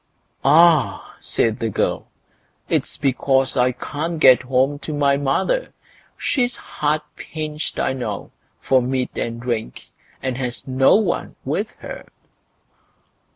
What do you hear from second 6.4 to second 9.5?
hard pinched, I know, for meat and